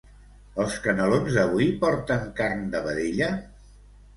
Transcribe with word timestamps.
Els 0.63 0.77
canelons 0.85 1.35
d'avui 1.39 1.67
porten 1.83 2.25
carn 2.41 2.65
de 2.73 2.85
vedella? 2.89 3.29